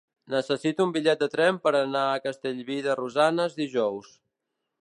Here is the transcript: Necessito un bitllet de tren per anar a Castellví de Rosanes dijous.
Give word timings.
Necessito 0.35 0.85
un 0.87 0.93
bitllet 0.95 1.21
de 1.25 1.27
tren 1.33 1.59
per 1.67 1.75
anar 1.81 2.03
a 2.15 2.23
Castellví 2.25 2.81
de 2.89 2.99
Rosanes 3.03 3.59
dijous. 3.63 4.13